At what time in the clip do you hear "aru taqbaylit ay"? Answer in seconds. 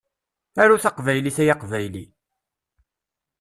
0.61-1.49